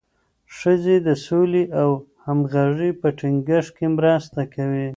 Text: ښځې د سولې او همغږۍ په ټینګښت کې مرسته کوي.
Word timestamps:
ښځې 0.57 0.95
د 1.07 1.09
سولې 1.25 1.63
او 1.81 1.89
همغږۍ 2.25 2.91
په 3.01 3.07
ټینګښت 3.17 3.71
کې 3.77 3.87
مرسته 3.97 4.41
کوي. 4.53 4.87